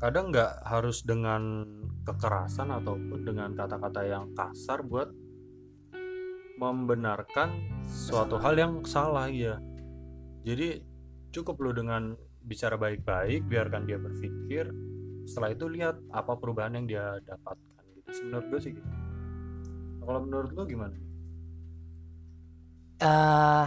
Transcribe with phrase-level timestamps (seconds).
[0.00, 1.68] kadang nggak harus dengan
[2.08, 5.12] kekerasan ataupun dengan kata-kata yang kasar buat
[6.56, 7.52] membenarkan
[7.84, 9.60] suatu hal yang salah ya
[10.40, 10.80] jadi
[11.30, 14.72] cukup lo dengan bicara baik-baik biarkan dia berpikir
[15.28, 18.10] setelah itu lihat apa perubahan yang dia dapatkan gitu.
[18.26, 18.90] Menurut gue sih gitu.
[20.00, 20.96] Kalau menurut lo gimana?
[23.00, 23.66] Eh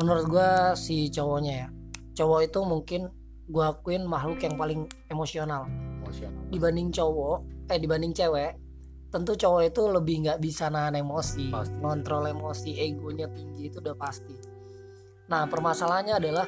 [0.00, 1.68] menurut gua si cowoknya ya.
[2.16, 3.02] Cowok itu mungkin
[3.46, 5.66] gua akuin makhluk yang paling emosional.
[6.02, 6.42] Emosional.
[6.50, 8.62] Dibanding cowok eh dibanding cewek
[9.10, 11.78] tentu cowok itu lebih nggak bisa nahan emosi Pasti.
[11.78, 14.34] ngontrol emosi egonya tinggi itu udah pasti.
[15.30, 16.46] Nah permasalahannya adalah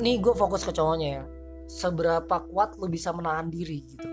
[0.00, 1.24] nih gue fokus ke cowoknya ya
[1.66, 4.08] seberapa kuat lu bisa menahan diri gitu.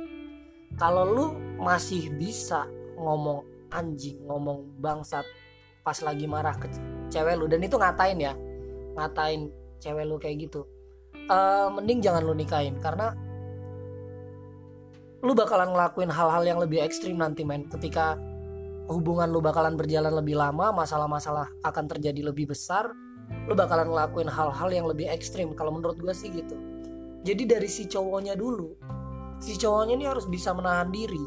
[0.80, 1.25] Kalau lu
[1.59, 2.67] masih bisa
[2.99, 5.25] ngomong anjing ngomong bangsat
[5.83, 6.70] pas lagi marah ke
[7.11, 8.33] cewek lu dan itu ngatain ya
[8.95, 10.63] ngatain cewek lu kayak gitu
[11.23, 13.16] Eh, mending jangan lu nikahin karena
[15.23, 17.71] lu bakalan ngelakuin hal-hal yang lebih ekstrim nanti men.
[17.71, 18.19] Ketika
[18.91, 22.91] hubungan lu bakalan berjalan lebih lama masalah-masalah akan terjadi lebih besar
[23.47, 26.59] lu bakalan ngelakuin hal-hal yang lebih ekstrim kalau menurut gue sih gitu.
[27.23, 28.75] Jadi dari si cowoknya dulu
[29.39, 31.23] si cowoknya ini harus bisa menahan diri.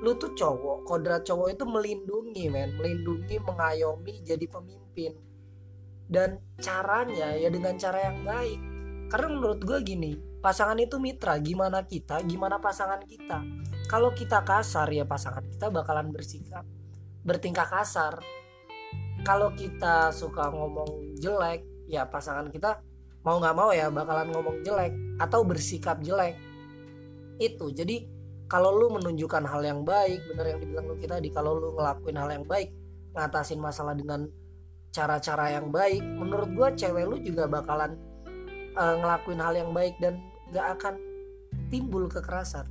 [0.00, 2.72] Lu tuh cowok kodrat cowok itu melindungi men.
[2.80, 5.12] Melindungi mengayomi jadi pemimpin.
[6.08, 8.69] Dan caranya ya dengan cara yang baik
[9.10, 13.42] karena menurut gue gini pasangan itu mitra gimana kita gimana pasangan kita.
[13.90, 16.62] Kalau kita kasar ya pasangan kita bakalan bersikap
[17.26, 18.22] bertingkah kasar.
[19.26, 22.80] Kalau kita suka ngomong jelek ya pasangan kita
[23.26, 26.38] mau nggak mau ya bakalan ngomong jelek atau bersikap jelek.
[27.42, 28.06] Itu jadi
[28.46, 32.18] kalau lu menunjukkan hal yang baik bener yang dibilang lu kita di kalau lu ngelakuin
[32.18, 32.74] hal yang baik
[33.14, 34.26] ngatasin masalah dengan
[34.90, 37.94] cara-cara yang baik menurut gua cewek lu juga bakalan
[38.74, 40.94] eh, ngelakuin hal yang baik dan gak akan
[41.70, 42.66] timbul kekerasan.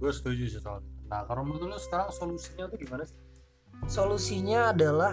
[0.00, 0.92] Gue setuju sih soal itu.
[1.04, 3.16] nah kalau menurut lo sekarang solusinya tuh gimana sih?
[3.84, 5.12] Solusinya adalah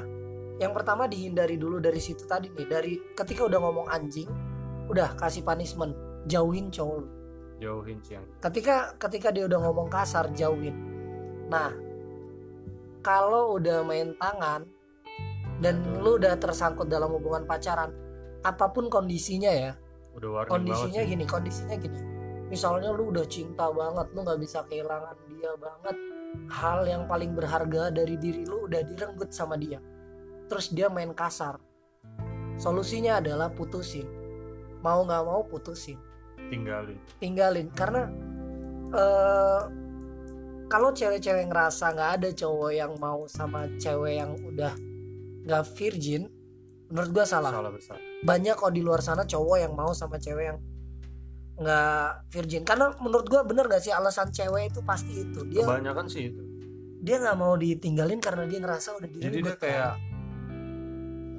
[0.61, 4.29] yang pertama dihindari dulu dari situ tadi nih dari ketika udah ngomong anjing
[4.87, 5.91] udah kasih punishment
[6.29, 7.09] jauhin cowok lu.
[7.59, 10.75] Jauhin sih ketika ketika dia udah ngomong kasar jauhin.
[11.49, 11.71] Nah
[13.01, 14.63] kalau udah main tangan
[15.61, 17.93] dan lu udah tersangkut dalam hubungan pacaran
[18.41, 19.71] apa pun kondisinya ya
[20.17, 21.99] udah warning kondisinya gini kondisinya gini.
[22.51, 25.95] Misalnya lu udah cinta banget lu nggak bisa kehilangan dia banget
[26.51, 29.79] hal yang paling berharga dari diri lu udah direnggut sama dia.
[30.51, 31.59] Terus dia main kasar.
[32.59, 34.05] Solusinya adalah putusin.
[34.83, 35.95] Mau nggak mau putusin.
[36.51, 36.99] Tinggalin.
[37.23, 38.11] Tinggalin karena
[38.91, 39.63] eh
[40.71, 44.71] kalau cewek-cewek ngerasa nggak ada cowok yang mau sama cewek yang udah
[45.47, 46.31] nggak virgin
[46.91, 47.49] menurut gua salah.
[47.55, 47.97] Salah besar.
[48.21, 50.59] Banyak kok di luar sana cowok yang mau sama cewek yang
[51.57, 52.61] nggak virgin.
[52.67, 55.47] Karena menurut gua bener gak sih alasan cewek itu pasti itu.
[55.47, 56.43] Dia kebanyakan sih itu.
[57.01, 59.97] dia nggak mau ditinggalin karena dia ngerasa udah jadi dia kayak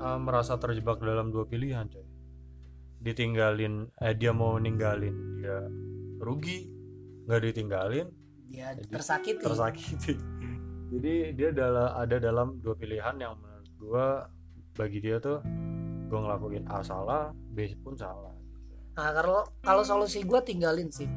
[0.02, 2.02] uh, merasa terjebak dalam dua pilihan coy.
[2.98, 5.62] Ditinggalin eh dia mau ninggalin dia
[6.18, 6.66] rugi.
[7.30, 8.10] Nggak ditinggalin
[8.50, 9.42] dia Jadi tersakiti.
[9.46, 10.14] tersakiti.
[10.92, 14.28] Jadi dia adalah ada dalam dua pilihan yang menurut gua
[14.72, 15.40] bagi dia tuh
[16.08, 18.32] gua ngelakuin A salah B pun salah.
[18.96, 21.08] Nah kalau kalau solusi gua tinggalin sih.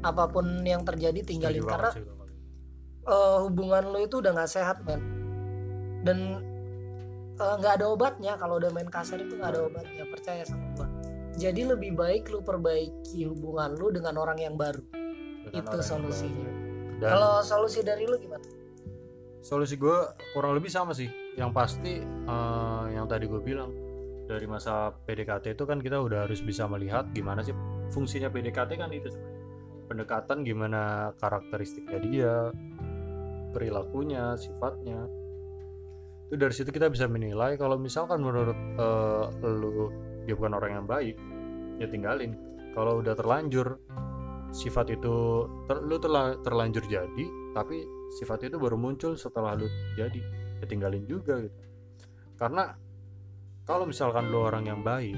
[0.00, 2.04] Apa pun yang terjadi tinggalin Setuju karena sih
[3.04, 5.00] eh, hubungan lo itu udah nggak sehat man
[6.04, 6.40] dan
[7.36, 8.32] eh, nggak ada obatnya.
[8.40, 10.04] Kalau udah main kasar itu nggak ada obatnya.
[10.08, 10.88] Percaya sama gua.
[11.36, 14.84] Jadi lebih baik lu perbaiki hubungan lu dengan orang yang baru.
[15.48, 16.52] Dengan itu solusinya.
[17.00, 18.44] kalau solusi dari lu gimana?
[19.40, 19.98] Solusi gue
[20.36, 23.70] kurang lebih sama sih yang pasti eh, yang tadi gue bilang
[24.26, 27.54] dari masa PDKT itu kan kita udah harus bisa melihat gimana sih
[27.90, 29.10] fungsinya PDKT kan itu
[29.90, 32.34] pendekatan gimana karakteristiknya dia
[33.50, 35.10] perilakunya sifatnya.
[36.30, 39.90] Itu dari situ kita bisa menilai kalau misalkan menurut eh, lu
[40.30, 41.18] dia bukan orang yang baik
[41.82, 42.38] ya tinggalin.
[42.70, 43.82] Kalau udah terlanjur
[44.54, 47.86] sifat itu ter- lu telah terlanjur jadi tapi
[48.18, 50.22] sifat itu baru muncul setelah lu jadi
[50.60, 51.60] ya tinggalin juga gitu.
[52.36, 52.76] Karena
[53.64, 55.16] kalau misalkan lu orang yang baik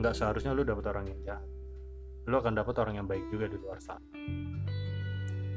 [0.00, 1.48] nggak seharusnya lu dapet orang yang jahat.
[2.24, 4.04] Lu akan dapet orang yang baik juga di luar sana.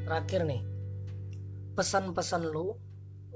[0.08, 0.62] Terakhir nih
[1.76, 2.76] pesan-pesan lu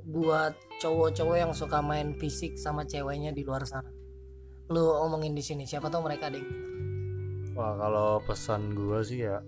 [0.02, 3.92] buat cowok-cowok yang suka main fisik sama ceweknya di luar sana.
[4.72, 6.52] Lu omongin di sini siapa tahu mereka ada yang
[7.52, 9.44] wah kalau pesan gue sih ya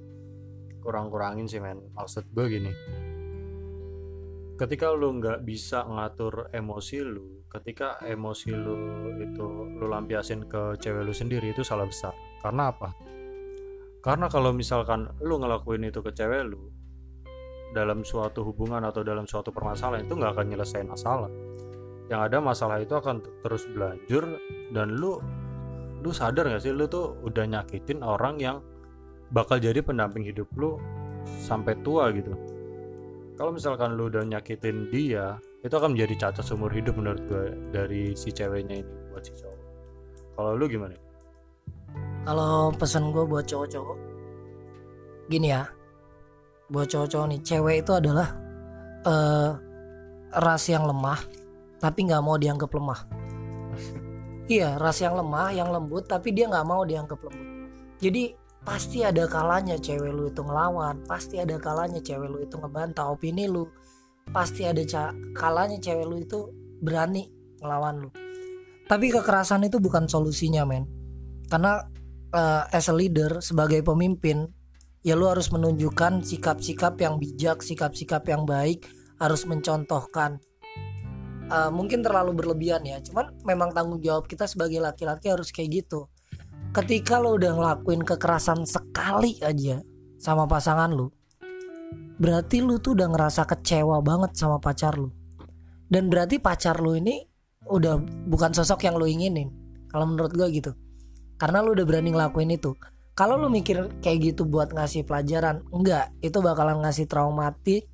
[0.83, 1.79] kurang-kurangin sih men.
[1.95, 2.71] Maksud gue gini
[4.53, 8.75] ketika lu nggak bisa ngatur emosi lu ketika emosi lu
[9.17, 9.47] itu
[9.77, 12.13] lu lampiasin ke cewek lu sendiri itu salah besar.
[12.41, 12.93] Karena apa?
[14.03, 16.69] Karena kalau misalkan lu ngelakuin itu ke cewek lu
[17.73, 21.29] dalam suatu hubungan atau dalam suatu permasalahan itu nggak akan nyelesain masalah.
[22.11, 24.37] Yang ada masalah itu akan terus berlanjur
[24.69, 25.17] dan lu
[26.03, 26.75] lu sadar gak sih?
[26.75, 28.57] Lu tuh udah nyakitin orang yang
[29.31, 30.77] bakal jadi pendamping hidup lu
[31.23, 32.52] sampai tua gitu
[33.33, 38.13] kalau misalkan lu udah nyakitin dia itu akan menjadi cacat seumur hidup menurut gue dari
[38.13, 39.59] si ceweknya ini buat si cowok.
[40.33, 40.95] Kalau lu gimana?
[42.23, 43.97] Kalau pesan gue buat cowok-cowok
[45.31, 45.65] gini ya.
[46.69, 48.29] Buat cowok-cowok nih cewek itu adalah
[49.03, 49.51] eh
[50.33, 51.19] ras yang lemah
[51.79, 52.99] tapi nggak mau dianggap lemah.
[54.51, 57.47] Iya ras yang lemah yang lembut tapi dia nggak mau dianggap lembut.
[58.03, 63.11] Jadi pasti ada kalanya cewek lu itu ngelawan pasti ada kalanya cewek lu itu ngebantah
[63.11, 63.67] opini lu
[64.31, 64.79] pasti ada
[65.35, 66.47] kalanya cewek lu itu
[66.79, 67.27] berani
[67.59, 68.09] ngelawan lu.
[68.87, 70.87] Tapi kekerasan itu bukan solusinya men.
[71.47, 71.83] Karena
[72.31, 74.47] eh, as a leader sebagai pemimpin
[75.03, 78.87] ya lu harus menunjukkan sikap-sikap yang bijak sikap-sikap yang baik
[79.19, 80.39] harus mencontohkan.
[81.51, 86.07] Eh, mungkin terlalu berlebihan ya cuman memang tanggung jawab kita sebagai laki-laki harus kayak gitu
[86.73, 89.79] ketika lo udah ngelakuin kekerasan sekali aja
[90.17, 91.13] sama pasangan lu
[92.17, 95.09] berarti lu tuh udah ngerasa kecewa banget sama pacar lu.
[95.89, 97.21] Dan berarti pacar lu ini
[97.69, 97.99] udah
[98.31, 99.49] bukan sosok yang lu inginin
[99.89, 100.71] kalau menurut gue gitu.
[101.37, 102.73] Karena lu udah berani ngelakuin itu.
[103.13, 106.09] Kalau lu mikir kayak gitu buat ngasih pelajaran enggak.
[106.23, 107.85] Itu bakalan ngasih traumatik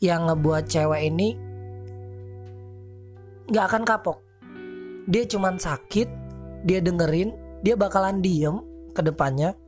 [0.00, 1.36] yang ngebuat cewek ini
[3.52, 4.18] nggak akan kapok.
[5.10, 6.08] Dia cuman sakit
[6.64, 8.62] dia dengerin dia bakalan diem
[8.94, 9.58] ke depannya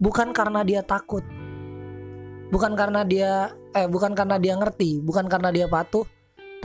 [0.00, 1.20] bukan karena dia takut.
[2.48, 6.08] Bukan karena dia eh bukan karena dia ngerti bukan karena dia patuh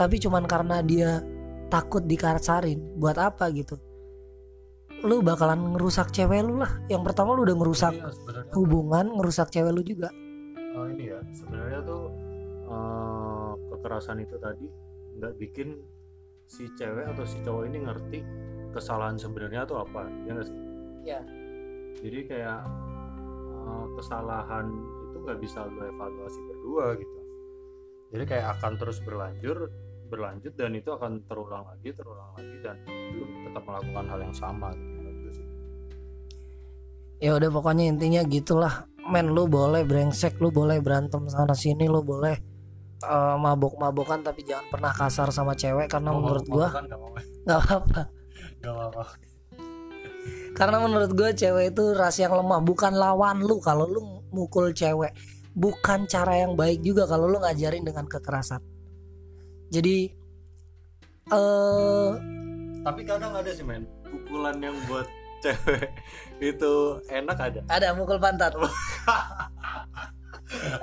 [0.00, 1.20] tapi cuman karena dia
[1.68, 2.80] takut dikasarin.
[2.96, 3.76] Buat apa gitu?
[5.04, 6.80] Lu bakalan ngerusak cewek lu lah.
[6.88, 8.08] Yang pertama lu udah ngerusak Iya,
[8.56, 10.08] hubungan ngerusak cewek lu juga.
[10.72, 11.20] Oh, ini ya.
[11.36, 12.08] Sebenarnya tuh
[12.64, 14.64] eh, kekerasan itu tadi
[15.20, 15.84] nggak bikin
[16.48, 18.18] si cewek atau si cowok ini ngerti
[18.72, 20.67] kesalahan sebenarnya tuh apa ya sih
[21.08, 21.20] Iya.
[21.98, 22.60] jadi kayak
[23.64, 24.66] eh, kesalahan
[25.08, 27.16] itu nggak bisa lo evaluasi berdua gitu.
[28.08, 29.68] Jadi kayak akan terus berlanjut
[30.08, 32.76] berlanjut dan itu akan terulang lagi terulang lagi dan
[33.12, 35.46] lu tetap melakukan hal yang sama gitu sih.
[37.18, 38.84] ya udah pokoknya intinya gitulah.
[39.08, 42.36] Men lu boleh brengsek lu boleh berantem sana sini lu boleh
[43.00, 48.00] eh, mabok-mabokan tapi jangan pernah kasar sama cewek karena Mau- menurut gua nggak apa-apa.
[48.60, 49.04] nggak apa
[50.58, 52.58] karena menurut gua cewek itu ras yang lemah.
[52.58, 54.02] Bukan lawan lu kalau lu
[54.34, 55.14] mukul cewek.
[55.54, 58.58] Bukan cara yang baik juga kalau lu ngajarin dengan kekerasan.
[59.70, 60.10] Jadi
[61.30, 62.10] eh
[62.82, 63.86] tapi kadang ada sih men.
[64.02, 65.06] Pukulan yang buat
[65.46, 65.94] cewek
[66.42, 67.60] itu enak ada.
[67.70, 68.58] Ada mukul pantat.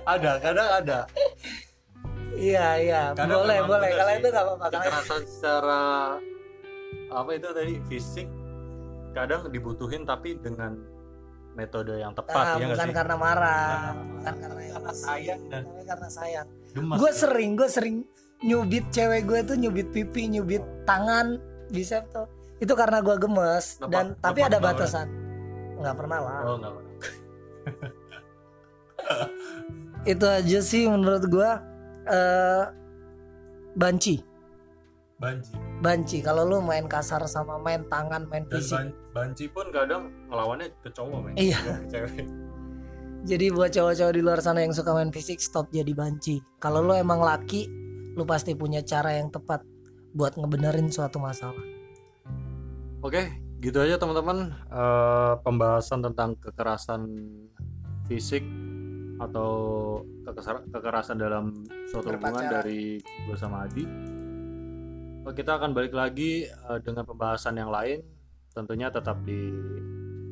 [0.06, 1.10] Ada kadang ada.
[2.38, 3.02] Iya iya.
[3.18, 3.90] Kadang boleh boleh.
[3.98, 4.66] kalau itu nggak apa-apa.
[4.78, 5.84] Kekerasan secara
[7.10, 7.74] apa itu tadi?
[7.90, 8.30] Fisik
[9.16, 10.76] kadang dibutuhin tapi dengan
[11.56, 12.94] metode yang tepat Ah, ya bukan sih?
[12.94, 16.48] karena marah Bukan bukan karena karena sayang dan tapi karena sayang.
[16.70, 16.98] Gemas.
[17.00, 17.98] Gue sering gue sering
[18.44, 21.40] nyubit cewek gue tuh nyubit pipi nyubit tangan
[21.70, 22.28] bisa tuh.
[22.58, 25.08] Itu karena gue gemes Nepak- dan tapi nepak ada batasan.
[25.76, 26.40] Nggak pernah lah.
[26.44, 26.94] Oh nggak pernah.
[30.06, 31.50] itu aja sih menurut gue
[32.06, 32.64] eh
[33.74, 34.22] banci
[35.26, 35.52] banci.
[35.82, 36.18] Banci.
[36.22, 38.78] Kalau lu main kasar sama main tangan main dan fisik.
[38.78, 41.34] ban- banci pun kadang ngelawannya ke cowok men.
[41.36, 41.58] Iya.
[41.90, 42.26] cewek.
[43.26, 46.38] Jadi buat cowok-cowok di luar sana yang suka main fisik stop jadi banci.
[46.62, 47.66] Kalau lu emang laki
[48.16, 49.66] lu pasti punya cara yang tepat
[50.14, 51.60] buat ngebenerin suatu masalah.
[53.02, 54.54] Oke, gitu aja teman-teman.
[54.70, 57.02] Eh, pembahasan tentang kekerasan
[58.06, 58.46] fisik
[59.18, 59.50] atau
[60.72, 64.15] kekerasan dalam suatu hubungan dari gue sama Adi.
[65.26, 68.06] Oh, Kita akan balik lagi eh, dengan pembahasan yang lain,
[68.54, 69.50] tentunya tetap di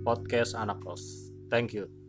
[0.05, 1.33] podcast anak kos.
[1.49, 2.02] Thank you.